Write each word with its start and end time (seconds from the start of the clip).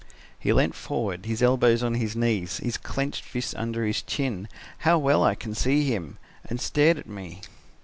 "He 0.39 0.51
leant 0.51 0.73
forward, 0.73 1.27
his 1.27 1.43
elbows 1.43 1.83
on 1.83 1.93
his 1.93 2.15
knees, 2.15 2.57
his 2.57 2.75
clenched 2.75 3.23
fist 3.23 3.53
under 3.55 3.85
his 3.85 4.01
chin 4.01 4.47
how 4.79 4.97
well 4.97 5.23
I 5.23 5.35
can 5.35 5.53
see 5.53 5.83
him! 5.83 6.17
and 6.43 6.59
stared 6.59 6.97
at 6.97 7.05
me. 7.07 7.41